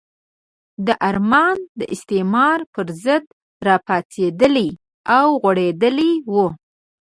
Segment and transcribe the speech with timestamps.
[0.85, 3.23] دا ارمان د استعمار پرضد
[3.67, 4.69] راپاڅېدلی
[5.17, 6.45] او غوړېدلی وو.